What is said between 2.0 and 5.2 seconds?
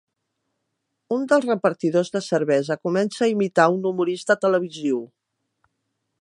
de cervesa comença a imitar un humorista televisiu.